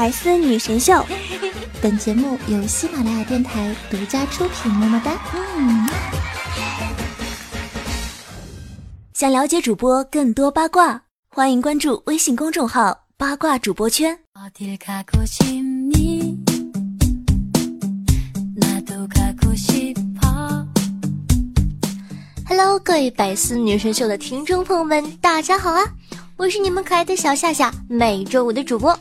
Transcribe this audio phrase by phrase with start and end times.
[0.00, 1.04] 百思女神秀，
[1.82, 4.72] 本节目由喜马拉雅电台独家出品。
[4.72, 5.10] 么么哒。
[5.34, 5.88] 嗯。
[9.12, 14.16] 想了解主播更多八卦，欢迎关注微信公众号“八卦主播圈”。
[22.46, 25.82] Hello，各位百思女神秀的听众朋友们，大家好啊！
[26.36, 28.96] 我是你们可爱的小夏夏，每周五的主播。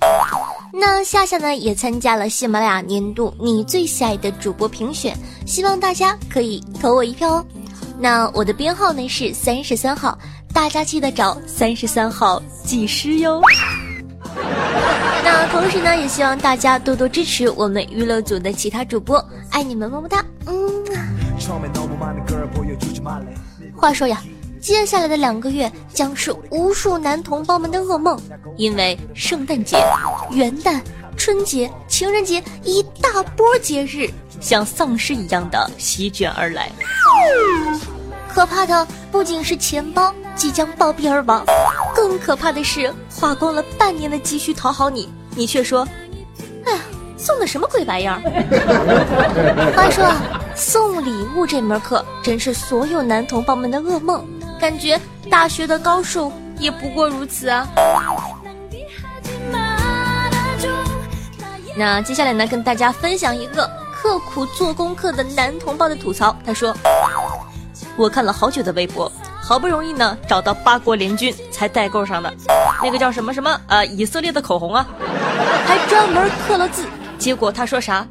[0.79, 7.45] 那夏夏呢也参加了喜马拉雅年度你最喜爱的主播评选，希望大家可以投我一票哦。
[7.99, 10.15] 那我的编号呢是三十三号，
[10.53, 13.41] 大家记得找三十三号技师哟。
[15.25, 19.17] 那同时呢，也希望大家多多支持我们娱乐组的其他主播，
[19.49, 20.23] 爱你们么么哒。
[20.45, 20.85] 嗯。
[23.75, 24.21] 话说呀。
[24.67, 28.19] 接下来的两个月将是无数男同胞们的噩梦，
[28.57, 29.77] 因为圣诞节、
[30.29, 30.81] 元旦、
[31.15, 34.09] 春节、情人节一大波节日
[34.41, 36.69] 像丧尸一样的席卷而来。
[38.27, 41.45] 可怕的不仅是钱包即将暴毙而亡，
[41.95, 45.87] 更可怕的是花光了半年的积蓄讨好你，你却说
[46.67, 46.79] ：“哎呀，
[47.15, 48.19] 送的什么鬼玩意儿？”
[49.73, 54.27] 话说啊，送礼物这门课真是所有男同胞们的噩梦。
[54.59, 57.67] 感觉大学的高数也不过如此啊。
[61.75, 66.35] 那接下来呢，跟大家分享一个刻苦做功课的男同胞的吐槽。
[66.43, 66.75] 他说
[67.95, 72.33] ：“我看了好久的微博，好不容易呢找到八国联军才代购上的，
[72.81, 74.87] 那个叫什么什么呃以色列的口红啊，
[75.67, 76.83] 还专门刻了字。
[77.19, 78.07] 结果他说啥？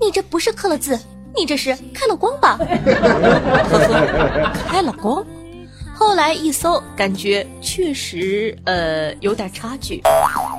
[0.00, 0.98] 你这不是刻了字，
[1.36, 2.56] 你这是开了光吧？
[2.58, 5.22] 呵呵，开了光。”
[5.98, 10.00] 后来一搜，感觉确实呃有点差距。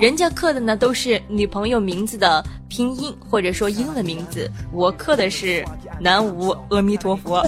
[0.01, 5.65] 人家刻的呢都是女朋友名字的拼音或者说英文名字，我刻的是
[5.97, 7.41] 南无阿弥陀佛。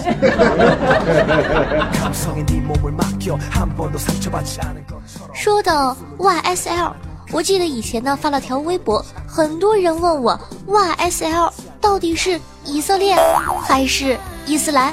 [5.34, 6.92] 说到 YSL，
[7.30, 13.14] 我记得以前呢发了条微博，很多人问我 YSL 到底是以色列
[13.62, 14.90] 还是伊斯兰？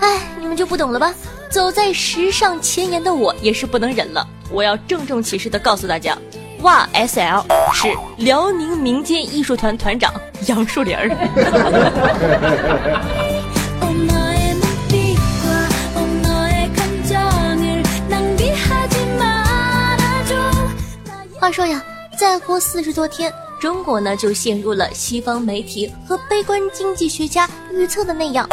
[0.00, 1.12] 哎，你们就不懂了吧？
[1.50, 6.16] 走在时尚前沿的我也是不能忍了，我要郑重其事的告诉大家
[6.62, 7.42] ，YSL
[7.72, 7.88] 是
[8.18, 10.12] 辽宁民间艺术团团长
[10.46, 11.08] 杨树林儿。
[21.40, 21.82] 话说呀，
[22.18, 28.46] 再过四十多天，中国呢就陷入了西方媒体和悲观经济学家预测的那样，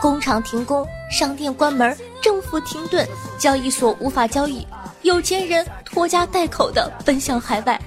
[0.00, 1.96] 工厂停工，商店关门。
[2.22, 3.06] 政府停顿，
[3.36, 4.64] 交易所无法交易，
[5.02, 7.78] 有钱人拖家带口的奔向海外，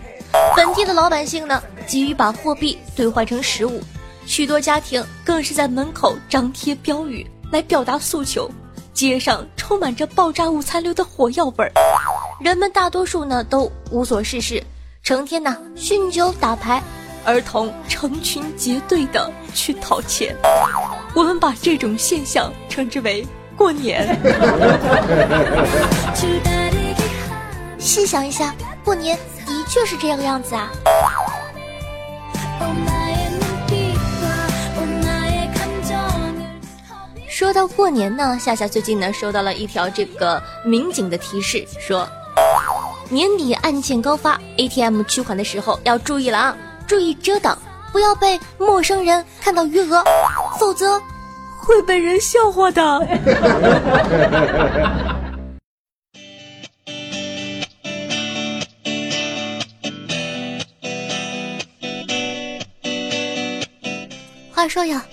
[0.56, 3.82] 本地的老百姓呢急于把货币兑换成实物，
[4.26, 8.52] 许多家庭更是在门口张贴标语来表达诉求，
[8.94, 11.72] 街上充满着爆炸物残留的火药味儿，
[12.42, 14.62] 人们大多数呢都无所事事，
[15.02, 16.84] 成天呢酗酒打牌，
[17.24, 20.36] 儿童成群结队的去讨钱，
[21.16, 23.26] 我们把这种现象称之为。
[23.66, 24.06] 过年，
[27.80, 28.54] 细想一下，
[28.84, 30.70] 过年的确是这个样子啊。
[37.28, 42.08] 说到过年呢，夏夏最近呢收到了一条这个民警的提示，说
[43.10, 46.56] 年底案件高发，ATM 取款的时候要注意了啊，
[46.86, 47.58] 注意遮挡，
[47.92, 50.04] 不要被陌生人看到余额，
[50.60, 51.02] 否则。
[51.66, 53.00] 会被人笑话的。
[64.54, 65.04] 话说呀，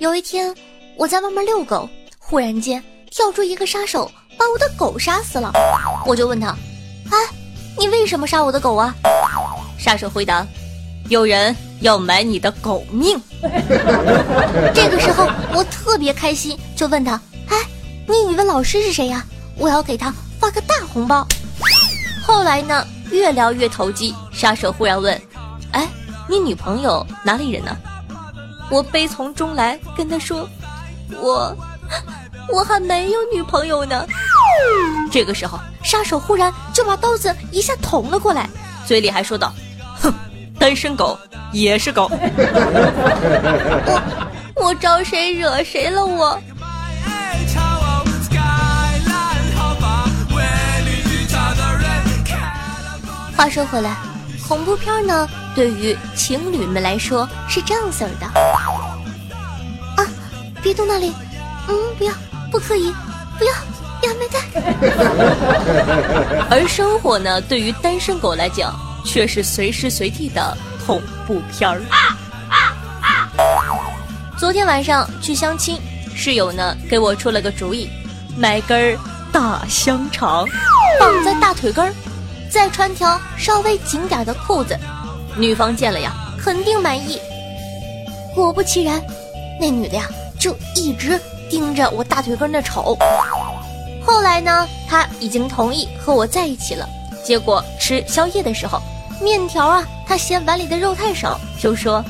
[0.00, 0.52] 有一天
[0.96, 1.88] 我在外面遛狗，
[2.18, 5.52] 忽然间跳出一个杀手，把我的狗杀死了。
[6.04, 6.48] 我就问他
[7.12, 7.18] ：“哎，
[7.78, 8.92] 你为什么杀我的狗啊？”
[9.78, 10.44] 杀手回答
[11.08, 13.18] ：“有人。”要买你的狗命！
[14.74, 17.56] 这个时候我特别开心，就问他：“哎，
[18.06, 19.24] 你语文老师是谁呀？
[19.56, 21.26] 我要给他发个大红包。”
[22.22, 25.20] 后来呢，越聊越投机，杀手忽然问
[25.72, 25.88] ：“哎，
[26.28, 27.76] 你女朋友哪里人呢？”
[28.70, 30.48] 我悲从中来跟他说
[31.20, 31.56] ：“我，
[32.52, 34.06] 我还没有女朋友呢。”
[35.10, 38.48] 这个时候，杀手忽然就把刀子一下捅了过来，
[38.86, 39.52] 嘴里还说道：“，
[40.60, 41.18] 单身狗。”
[41.52, 42.08] 也是狗，
[44.54, 46.40] 我 我招谁惹谁了我？
[53.36, 53.96] 话说回来，
[54.46, 58.26] 恐怖片呢，对于情侣们来说是这样式儿的。
[59.96, 60.06] 啊，
[60.62, 61.12] 别动那里，
[61.66, 62.12] 嗯，不要，
[62.52, 62.94] 不可以，
[63.38, 64.38] 不要，呀，没带。
[66.48, 68.72] 而生活呢，对于单身狗来讲，
[69.04, 70.56] 却是随时随地的
[70.86, 71.80] 恐怖片儿。
[74.38, 75.78] 昨天晚上去相亲，
[76.14, 77.88] 室友呢给我出了个主意，
[78.36, 78.96] 买根
[79.30, 80.46] 大香肠，
[80.98, 81.92] 绑在大腿根儿。
[82.50, 84.76] 再穿条稍微紧点的裤子，
[85.36, 87.20] 女方见了呀，肯定满意。
[88.34, 89.00] 果不其然，
[89.60, 90.08] 那女的呀
[90.38, 92.98] 就一直盯着我大腿根那瞅。
[94.04, 96.88] 后来呢，她已经同意和我在一起了。
[97.30, 98.82] 结果吃宵夜的时候，
[99.22, 102.04] 面条啊，他嫌碗里的肉太少，就说：“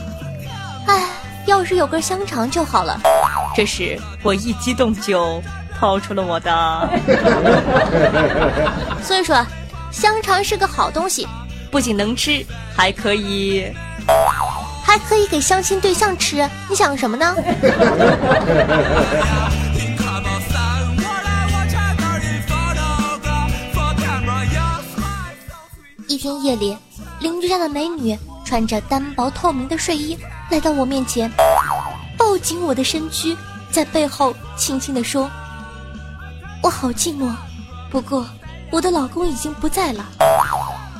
[0.88, 1.02] 哎，
[1.44, 2.99] 要是有根香肠就好了。
[3.55, 5.43] ”这时我一激动就
[5.78, 6.88] 掏出了我的。
[9.05, 9.46] 所以说。
[9.93, 11.28] 香肠是个好东西，
[11.70, 13.70] 不仅能吃，还可以，
[14.87, 16.49] 还可以给相亲对象吃。
[16.67, 17.37] 你想什么呢？
[26.20, 26.76] 天夜里，
[27.19, 28.14] 邻居家的美女
[28.44, 30.19] 穿着单薄透明的睡衣
[30.50, 31.32] 来到我面前，
[32.19, 33.34] 抱紧我的身躯，
[33.70, 35.31] 在背后轻轻地说
[36.62, 37.32] ：“我好寂寞，
[37.90, 38.26] 不过。”
[38.70, 40.05] 我的老公已经不在了。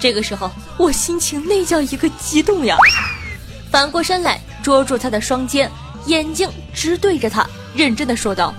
[0.00, 2.75] 这个时候，我心情那叫一个激动呀！
[3.70, 5.70] 反过身来，捉住他的双肩，
[6.06, 8.55] 眼睛直对着他，认真的说道：“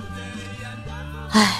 [1.34, 1.56] 哎，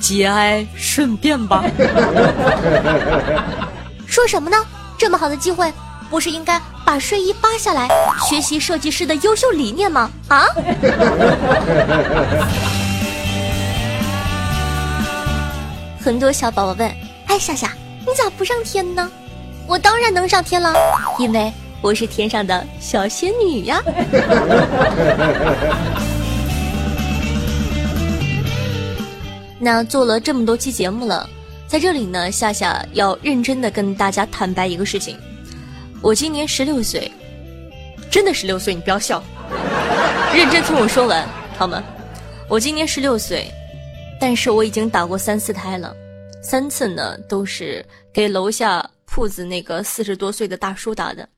[0.00, 1.62] 节哀顺变吧。”
[4.24, 4.56] 说什么呢？
[4.96, 5.70] 这么好的机会，
[6.08, 7.86] 不是应该把睡衣扒下来，
[8.26, 10.10] 学习设计师的优秀理念吗？
[10.28, 10.46] 啊？
[16.00, 16.90] 很多小宝宝问
[17.28, 19.10] ：“哎，夏夏，你咋不上天呢？”
[19.68, 20.72] 我当然能上天了，
[21.18, 23.82] 因为我是天上的小仙女呀。
[29.60, 31.28] 那做了这么多期节目了，
[31.74, 35.18] 在这里呢，夏夏要认真的跟大家坦白一个事情：
[36.00, 37.10] 我今年十六岁，
[38.08, 39.20] 真的十六岁，你不要笑，
[40.32, 41.28] 认真听我说完，
[41.58, 41.82] 好吗？
[42.48, 43.50] 我今年十六岁。
[44.20, 45.92] 但是我已经打过三次胎了，
[46.40, 51.28] 三次呢都是给楼下铺子那个四十多岁的大叔打的。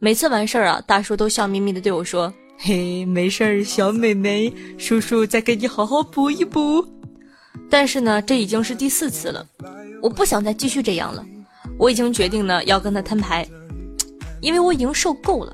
[0.00, 6.84] 每次完事儿啊，大叔都笑眯眯的对我说：“嘿，没事儿，小美眉，叔叔再给你好好补一补。”
[7.70, 9.46] 但是呢，这已经是第四次了，
[10.02, 11.24] 我不想再继续这样了。
[11.78, 13.46] 我已经决定呢要跟他摊牌，
[14.40, 15.52] 因为我已经受够了。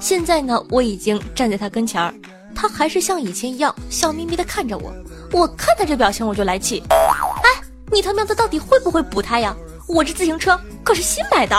[0.00, 2.14] 现在呢，我已经站在他跟前儿，
[2.54, 4.92] 他还是像以前一样笑眯眯的看着我。
[5.32, 7.50] 我看他这表情我就来气，哎，
[7.92, 9.54] 你他喵的到底会不会补胎呀？
[9.88, 11.56] 我这自行车可是新买的。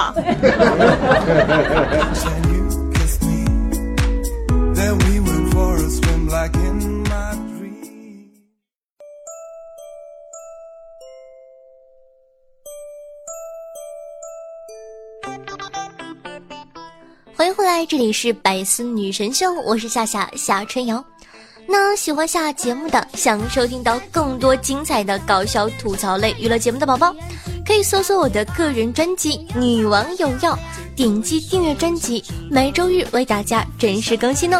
[17.86, 21.04] 这里是百思女神秀，我是夏夏夏春瑶。
[21.68, 27.16] 那喜欢下节目的，想收听到更多精彩的搞笑吐槽类娱乐节目的宝宝，
[27.66, 30.54] 可以搜索我的个人专辑《女王有药》，
[30.96, 34.60] 点击订阅专辑，每周日为大家准时更新哦。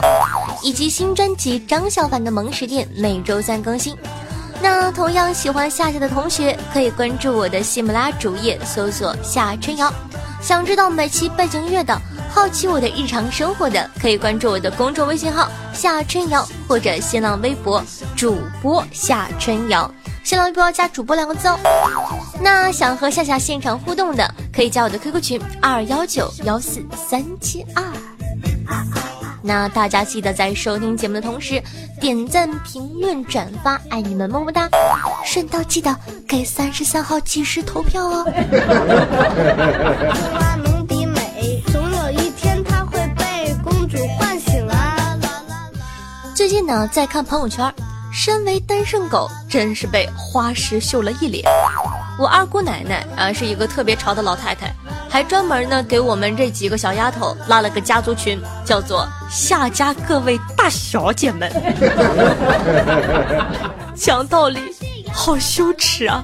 [0.62, 3.96] 以及新专辑张小凡的萌食店每周三更新。
[4.62, 9.92] 那同样喜欢夏夏的同学，可以关注我的喜马拉主页，搜索夏春瑶。
[10.42, 12.00] 想知道每期背景音乐的？
[12.32, 17.84] 好奇我的日常生活的，可以关注我的公众微信号夏春瑶，或者新浪微博
[18.16, 19.92] 主播夏春瑶，
[20.24, 21.58] 新浪微博要加主播两个字哦。
[22.40, 27.84] 那想和夏夏现场互动的，可以加我的 QQ 群二幺九幺四三七二。
[29.42, 31.62] 那大家记得在收听节目的同时，
[32.00, 34.70] 点赞、评论、转发，爱你们么么哒！
[35.26, 35.96] 顺道记得
[36.28, 38.26] 给三十三号技师投票哦。
[40.64, 45.18] 名迪美，总有一天她会被公主唤醒啊
[46.36, 47.74] 最近呢，在看朋友圈，
[48.12, 51.46] 身为单身狗，真是被花石秀了一脸。
[52.18, 54.74] 我二姑奶奶啊，是一个特别潮的老太太，
[55.10, 61.52] 还专门呢给我们这几个小丫头拉了个家族群，叫做“夏家各位大小姐们”。
[63.96, 64.60] 讲道理，
[65.12, 66.24] 好羞耻啊！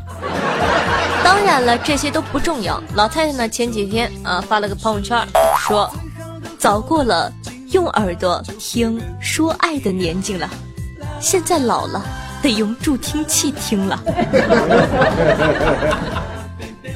[1.23, 2.81] 当然了，这些都不重要。
[2.93, 5.17] 老太太呢，前几天啊发了个朋友圈，
[5.57, 5.91] 说
[6.57, 7.31] 早过了。
[7.71, 10.49] 用耳朵听说爱的年纪了，
[11.19, 12.01] 现在老了，
[12.41, 13.99] 得用助听器听了。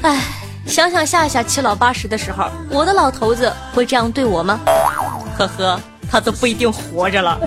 [0.00, 0.22] 哎，
[0.70, 4.60] 想想夏夏七老八十的时候，我的老头子会这样对我吗？
[5.36, 7.40] 呵呵，他都不一定活着了。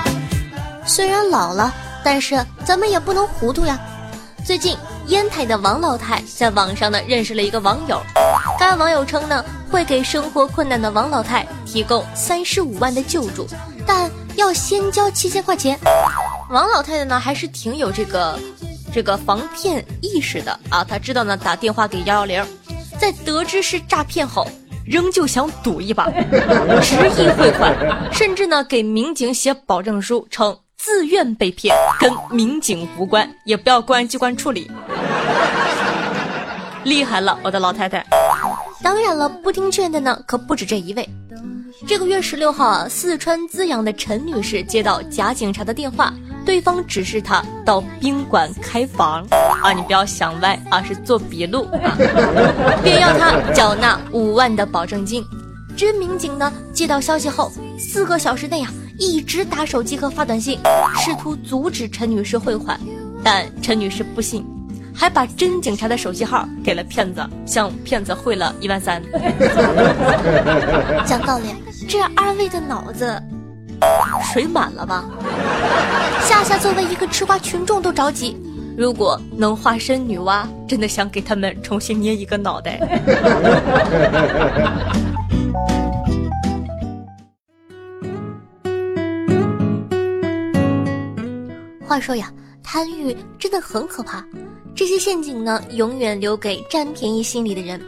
[0.84, 1.72] 虽然老了，
[2.04, 3.80] 但是咱们也不能糊涂呀。
[4.44, 7.98] 最近，烟台的王老太在网上呢认识了一个网友，
[8.58, 13.46] 该网友称呢会给生活困难的王老太提供三十五万的救助，
[13.86, 15.78] 但要先交七千块钱。
[16.50, 18.38] 王老太太呢还是挺有这个
[18.92, 22.44] 这个防骗意识的啊，他知道呢打电话给幺幺零，
[22.98, 24.46] 在得知是诈骗后，
[24.84, 26.10] 仍旧想赌一把，
[26.82, 27.74] 执意汇款，
[28.12, 30.56] 甚至呢给民警写保证书称。
[30.76, 34.68] 自愿被骗，跟民警无关，也不要公安机关处理。
[36.82, 38.04] 厉害了，我的老太太！
[38.82, 41.08] 当然了，不听劝的呢，可不止这一位。
[41.86, 46.12] 这个月十六号啊，四川资阳的陈女士接到假警察的电话，
[46.44, 49.26] 对方指示她到宾馆开房
[49.62, 51.96] 啊，你不要想歪啊，是做笔录啊，
[52.84, 55.24] 并要她缴纳五万的保证金。
[55.76, 58.72] 真民警呢接到消息后，四个小时内啊。
[58.98, 60.60] 一直打手机和发短信，
[61.02, 62.78] 试图阻止陈女士汇款，
[63.24, 64.46] 但陈女士不信，
[64.94, 69.02] 还把真警察的手机号给了骗子，向骗子汇了一万三。
[71.06, 71.54] 讲道理，
[71.88, 73.20] 这二位的脑子
[74.32, 75.04] 水满了吧？
[76.24, 78.36] 夏夏作为一个吃瓜群众都着急，
[78.76, 82.78] 如果能化身女娲，真的想给他们重新捏一个脑袋。
[91.84, 92.32] 话说呀，
[92.72, 94.26] 贪欲真的很可怕。
[94.74, 97.78] 这些陷阱呢，永远留给占便宜心理的人。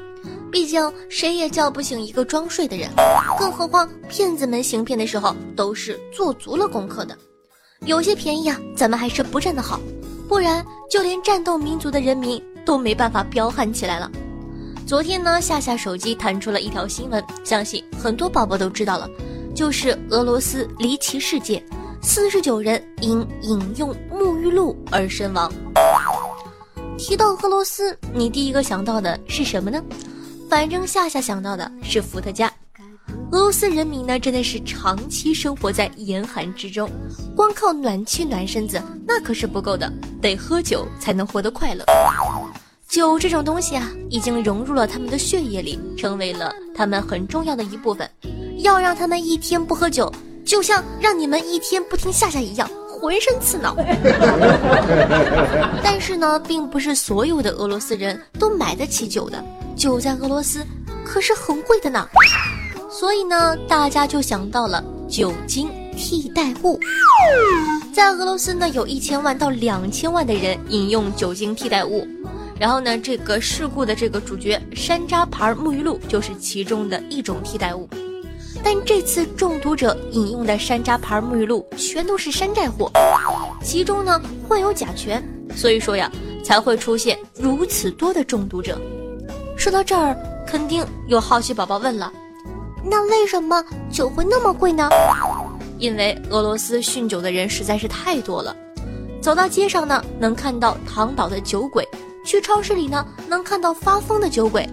[0.52, 2.90] 毕竟谁也叫不醒一个装睡的人。
[3.38, 7.16] 更何况骗子们行骗的时候都是做足了功课的。
[7.86, 9.80] 有些便宜啊，咱们还是不占的好，
[10.28, 14.12] 不然就连战斗民族的人民都没办法彪悍起来了。
[14.86, 19.08] 昨天呢，夏夏手机弹出了一条新闻，相信很多宝宝都知道了，
[19.54, 21.64] 就是俄罗斯离奇事件。
[22.06, 25.50] 四十九人因饮用沐浴露而身亡。
[26.98, 29.82] 提到俄罗斯，你第一个想到的是什么呢？
[30.50, 32.52] 反正夏夏想到的是伏特加。
[33.32, 36.90] 俄罗斯人民呢，真的是长期生活在严寒之中，
[37.34, 41.86] 光靠暖气暖身子那可是不够的，得喝酒才能活得快乐。
[42.86, 48.08] 酒这种东西啊，已经融入了他们的血液里，成为了他们很重要的一部分。
[48.58, 50.12] 要让他们一天不喝酒。
[50.44, 53.74] 就像让你们一天不听夏夏一样，浑身刺挠。
[55.82, 59.42] 但是呢，并不是所有的俄罗斯人都买得起酒的，
[59.74, 60.64] 酒在俄罗斯
[61.04, 62.06] 可是很贵的呢。
[62.90, 66.78] 所以呢，大家就想到了酒精替代物。
[67.92, 72.06] 在俄罗斯呢，有一千万到两千万的人饮用酒精替代物。
[72.58, 77.88] 然后呢，这个事故的这个主角山楂牌沐浴露就是其中的一种替代物。
[78.66, 82.90] 但这次中毒者饮用的山楂牌沐浴露全都是山寨货，
[83.62, 84.18] 其中呢
[84.48, 85.22] 混有甲醛，
[85.54, 86.10] 所以说呀
[86.42, 88.80] 才会出现如此多的中毒者。
[89.54, 90.16] 说到这儿，
[90.46, 92.10] 肯定有好奇宝宝问了：
[92.82, 94.88] 那为什么酒会那么贵呢？
[95.78, 98.56] 因为俄罗斯酗酒的人实在是太多了，
[99.20, 101.86] 走到街上呢能看到躺倒的酒鬼，
[102.24, 104.66] 去超市里呢能看到发疯的酒鬼，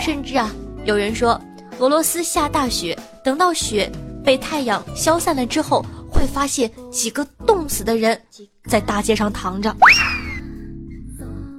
[0.00, 0.50] 甚至啊
[0.84, 1.40] 有人说
[1.78, 2.98] 俄罗斯下大雪。
[3.28, 3.92] 等到雪
[4.24, 8.18] 被太阳消散了之后，会发现几个冻死的人
[8.66, 9.76] 在大街上躺着。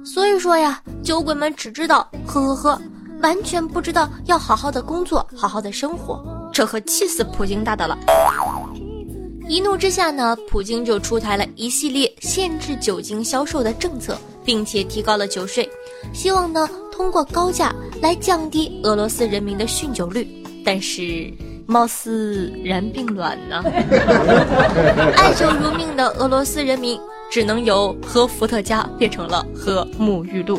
[0.04, 2.82] 所以说呀，酒鬼们只知道喝喝喝，
[3.22, 6.20] 完全不知道要好好的工作，好好的生活，
[6.52, 7.96] 这可气死普京大大了。
[9.48, 15.70] 一怒之下呢，普京就出台了一系列限制酒精销售的政策，并且提高了酒税，
[16.12, 17.72] 希望呢通过高价
[18.02, 20.26] 来降低俄罗斯人民的酗酒率，
[20.64, 21.32] 但是。
[21.70, 23.62] 貌似然并卵呢。
[25.16, 27.00] 爱酒如命的俄罗斯人民
[27.30, 30.58] 只能由喝伏特加变成了喝沐浴露。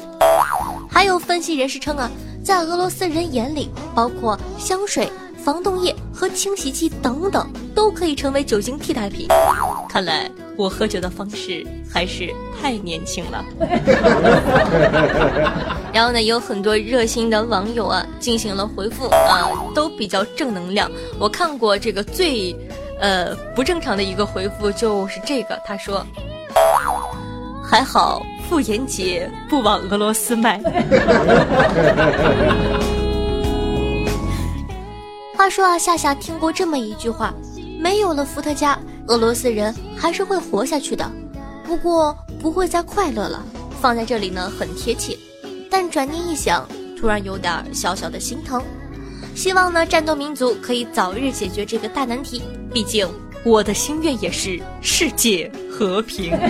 [0.89, 2.09] 还有分析人士称啊，
[2.41, 9.27] 在俄罗斯人眼里，包括香水、防冻液和清洗剂等等，都可以成为酒精替代品。
[9.89, 10.31] 看来。
[10.61, 13.43] 我喝酒的方式还是太年轻了。
[15.91, 20.87] 然后呢，有很多热心的网友啊进行了回复啊，都比较正能量。
[21.19, 22.55] 我看过这个最，
[22.99, 26.05] 呃不正常的一个回复就是这个，他说
[27.65, 30.61] ：“还好妇炎洁不往俄罗斯卖。”
[35.35, 37.33] 话说啊，夏夏听过这么一句话：
[37.79, 38.77] 没有了伏特加。
[39.07, 41.11] 俄罗斯人还是会活下去的，
[41.65, 43.43] 不过不会再快乐了。
[43.81, 45.17] 放在这里呢，很贴切。
[45.69, 46.67] 但转念一想，
[46.99, 48.61] 突然有点小小的心疼。
[49.33, 52.43] 希望呢，战斗民族可以早日解决这个大难题。
[52.73, 53.07] 毕竟
[53.43, 56.31] 我的心愿也是世界和平。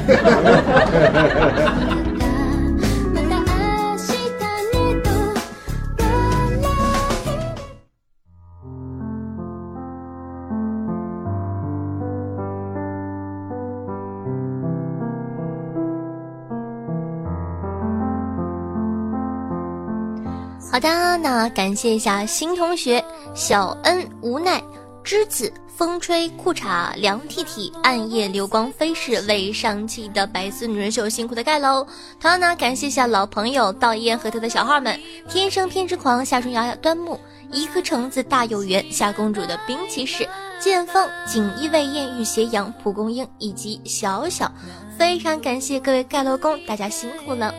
[20.70, 23.04] 好的，那感谢一下新同学
[23.34, 24.62] 小恩无奈
[25.04, 31.86] 之子风吹裤衩凉涕涕暗夜流光飞逝为上期的白丝女人秀辛苦的盖楼。
[32.22, 37.20] 同样呢，感谢一下老朋友道烟和他的小号们：天生偏执狂夏春瑶端木
[37.52, 40.26] 一颗橙子大有缘夏公主的冰骑士
[40.58, 44.50] 剑锋锦衣卫艳遇斜阳蒲公英以及小小。
[44.98, 47.54] 非常感谢各位盖楼工，大家辛苦了。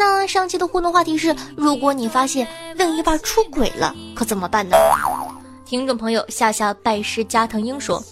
[0.00, 4.74] 那上期的互动话题是：如果你发现另一半出轨了，可怎么办呢？
[5.66, 8.02] 听众朋友夏夏拜师加藤鹰说：“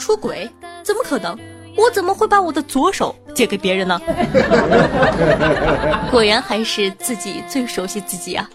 [0.00, 0.50] 出轨
[0.82, 1.38] 怎么可能？
[1.76, 4.00] 我怎么会把我的左手借给别人呢？”
[6.10, 8.48] 果然还是自己最熟悉自己啊！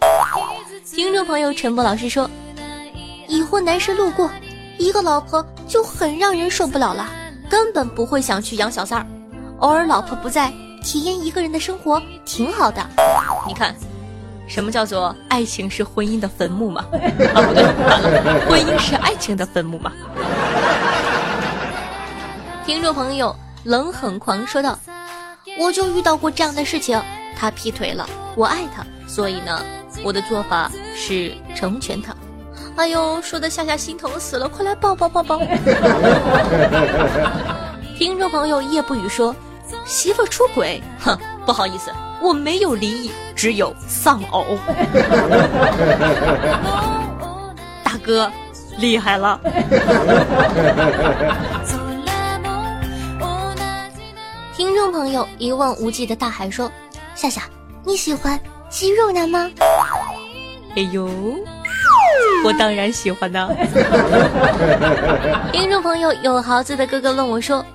[0.84, 2.28] 听众朋友陈博老师说
[3.30, 4.28] ：“已婚男士路过，
[4.80, 7.08] 一个老婆就很让人受不了了，
[7.48, 9.06] 根本不会想去养小三儿，
[9.60, 10.52] 偶尔老婆不在。”
[10.84, 12.86] 体验一个人的生活挺好的，
[13.48, 13.76] 你看，
[14.48, 16.86] 什么叫做爱情是婚姻的坟墓吗？
[16.92, 19.92] 啊，不对，完了，婚姻是爱情的坟墓吗？
[22.66, 24.78] 听众朋友冷很狂说道
[25.60, 27.02] ：“我就遇到过这样的事情，
[27.36, 29.62] 他劈腿了，我爱他，所以呢，
[30.04, 32.16] 我的做法是成全他。”
[32.78, 35.42] 哎呦，说的夏夏心疼死了，快来抱抱抱抱！
[37.98, 39.36] 听众朋友叶不语说。
[39.86, 44.46] 媳妇出轨，哼，不好意思，我没有离异，只有丧偶。
[47.84, 48.32] 大哥，
[48.78, 49.40] 厉害了！
[54.56, 56.72] 听众朋友一望无际的大海说
[57.16, 57.44] ：“夏夏，
[57.86, 59.50] 你喜欢肌肉男吗？”
[60.76, 61.10] 哎呦，
[62.44, 63.50] 我当然喜欢呢。
[65.52, 67.66] 听众朋友有豪子的哥哥问我说。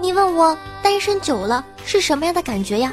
[0.00, 2.92] 你问我单身久了是什么样的感觉呀？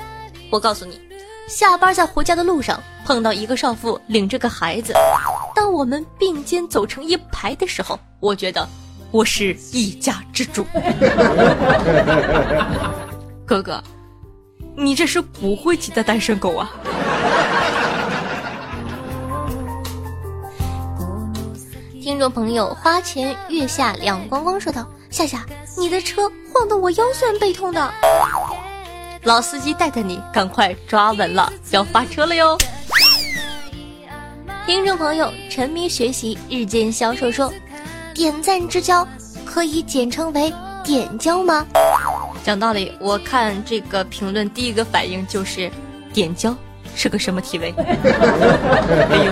[0.49, 0.99] 我告诉你，
[1.47, 4.93] 下班在回家的路上碰到一个少妇领着个孩子，
[5.55, 8.67] 当我们并肩走成一排的时候，我觉得
[9.11, 10.65] 我是一家之主。
[13.47, 13.81] 哥哥，
[14.75, 16.69] 你这是不会骑的单身狗啊！
[22.01, 25.45] 听众朋友，花前月下两光光说道：“夏夏，
[25.77, 27.93] 你的车。”晃得我腰酸背痛的，
[29.23, 32.57] 老司机带带你，赶快抓稳了，要发车了哟！
[34.65, 37.53] 听众朋友，沉迷学习日渐消瘦说，
[38.15, 39.07] 点赞之交
[39.45, 40.51] 可以简称为
[40.83, 41.63] 点交吗？
[42.43, 45.69] 讲道理，我看这个评论第一个反应就是
[46.11, 46.55] 点交
[46.95, 47.71] 是个什么体位？
[47.77, 49.31] 哎呦！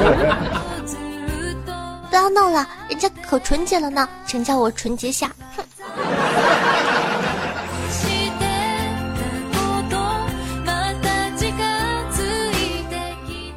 [2.10, 5.32] 不要闹了，人家可纯洁了呢，请叫我纯洁下。
[5.56, 5.64] 哼。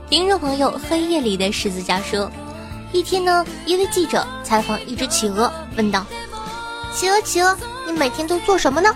[0.09, 2.31] 听众朋友，黑夜里的十字架说，
[2.93, 6.05] 一天呢，一位记者采访一只企鹅，问道
[6.95, 8.95] ：“企鹅，企鹅，你每天都做什么呢？”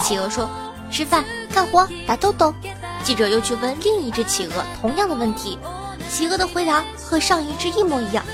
[0.00, 0.48] 企鹅说
[0.90, 2.54] ：“吃饭、干活、打豆豆。”
[3.02, 5.58] 记者又去问另一只企鹅同样的问题，
[6.08, 8.24] 企鹅的回答和上一只一模一样。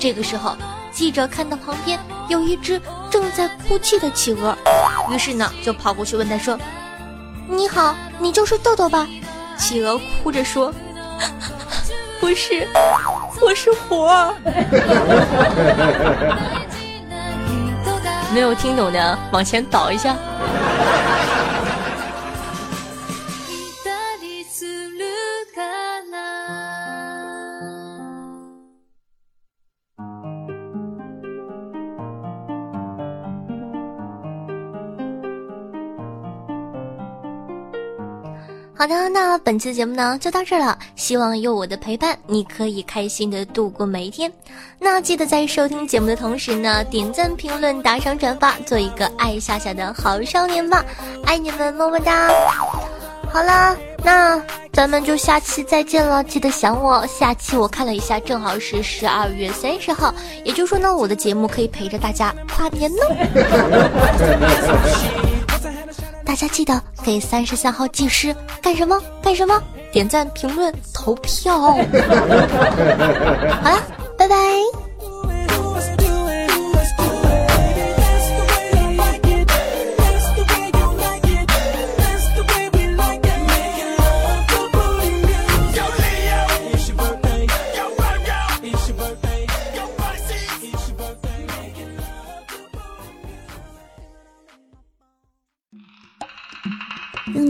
[0.00, 0.56] 这个时候，
[0.94, 2.80] 记者看到旁边有一只
[3.10, 4.56] 正在哭泣的企鹅，
[5.10, 6.56] 于是呢，就跑过去问他说
[7.50, 9.06] ：“你好，你就是豆豆吧？”
[9.58, 10.72] 企鹅哭着说。
[12.20, 12.66] 不是，
[13.42, 14.32] 我是火。
[18.32, 20.14] 没有听懂的，往前倒一下。
[38.76, 40.76] 好的，那本期节目呢就到这儿了。
[40.96, 44.30] 希望有我的陪伴，你可以开心的度过每一天。
[44.80, 50.84] 那记得在收听节目的同时呢，点赞、评论、打赏、转发，做一个爱夏夏的好少年吧！
[51.24, 52.28] 爱你们，么么哒！
[53.32, 57.06] 好啦，那咱们就下期再见了，记得想我。
[57.06, 60.12] 下期我看了一下，正好是十二月三十号，
[60.44, 62.98] 也就是说呢，我的节目可以陪着大家跨年呢。
[66.34, 69.00] 大家记得给三十三号技师干什么？
[69.22, 69.62] 干什么？
[69.92, 71.60] 点赞、评论、投票。
[71.62, 71.78] 好
[73.70, 73.80] 了，
[74.18, 74.34] 拜拜。